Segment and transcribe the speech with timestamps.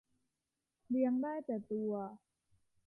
[0.89, 1.93] เลี้ยงได้แต่ตัว